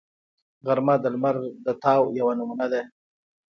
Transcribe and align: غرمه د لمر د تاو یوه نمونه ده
غرمه 0.65 0.95
د 1.03 1.05
لمر 1.13 1.35
د 1.65 1.67
تاو 1.83 2.01
یوه 2.19 2.33
نمونه 2.39 2.65
ده 2.73 2.81